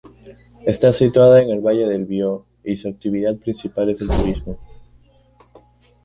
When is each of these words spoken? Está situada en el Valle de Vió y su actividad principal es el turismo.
Está 0.65 0.93
situada 0.93 1.43
en 1.43 1.51
el 1.51 1.59
Valle 1.59 1.85
de 1.87 1.99
Vió 1.99 2.43
y 2.63 2.75
su 2.75 2.89
actividad 2.89 3.37
principal 3.37 3.91
es 3.91 4.01
el 4.01 4.07
turismo. 4.07 4.57